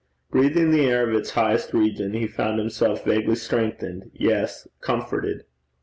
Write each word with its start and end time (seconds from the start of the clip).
Breathing 0.31 0.71
the 0.71 0.87
air 0.87 1.07
of 1.07 1.13
its 1.13 1.29
highest 1.29 1.75
region, 1.75 2.13
he 2.13 2.25
found 2.25 2.57
himself 2.57 3.05
vaguely 3.05 3.35
strengthened, 3.35 4.09
yes 4.15 4.67
comforted. 4.79 5.45